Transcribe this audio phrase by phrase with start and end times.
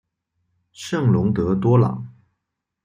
[0.71, 2.11] 圣龙德多朗。